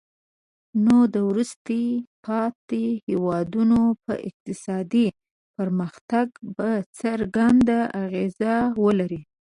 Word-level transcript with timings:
نو 0.85 0.97
د 1.13 1.15
وروسته 1.29 1.75
پاتې 2.25 2.83
هیوادونو 3.07 3.79
په 4.03 4.13
اقتصادي 4.29 5.07
پرمختګ 5.57 6.27
به 6.55 6.69
څرګند 6.99 7.67
اغیز 8.03 8.35
ولري. 8.83 9.21